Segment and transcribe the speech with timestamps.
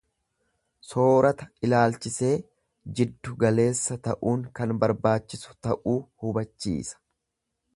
[0.91, 2.31] Soorata ilaalchisee
[3.01, 6.99] jiddu galeessa ta'uun kan barbaachisu ta'uu hubachiisa.